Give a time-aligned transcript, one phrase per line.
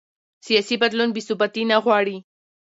[0.45, 2.17] سیاسي بدلون بې ثباتي نه غواړي